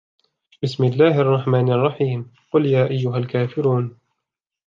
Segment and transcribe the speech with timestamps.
[0.63, 3.97] بِسْمِ اللَّهِ الرَّحْمَنِ الرَّحِيمِ قُلْ يَا أَيُّهَا الْكَافِرُونَ